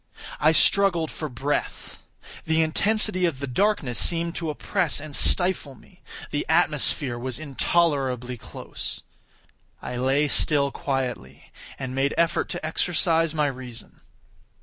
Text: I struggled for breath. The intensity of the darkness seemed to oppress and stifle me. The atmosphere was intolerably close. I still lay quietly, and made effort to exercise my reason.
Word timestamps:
I 0.39 0.51
struggled 0.51 1.11
for 1.11 1.29
breath. 1.29 2.01
The 2.45 2.63
intensity 2.63 3.25
of 3.25 3.37
the 3.37 3.45
darkness 3.45 3.99
seemed 3.99 4.33
to 4.37 4.49
oppress 4.49 4.99
and 4.99 5.15
stifle 5.15 5.75
me. 5.75 6.01
The 6.31 6.43
atmosphere 6.49 7.19
was 7.19 7.37
intolerably 7.37 8.35
close. 8.35 9.03
I 9.79 10.25
still 10.25 10.65
lay 10.65 10.71
quietly, 10.71 11.51
and 11.77 11.93
made 11.93 12.15
effort 12.17 12.49
to 12.49 12.65
exercise 12.65 13.35
my 13.35 13.45
reason. 13.45 14.01